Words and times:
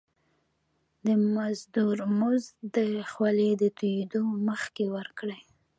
د 1.05 1.07
مزدور 1.35 1.97
مزد 2.19 2.55
د 2.75 2.77
خولي 3.11 3.51
د 3.61 3.63
تويدو 3.77 4.23
مخکي 4.47 4.85
ورکړی. 4.95 5.39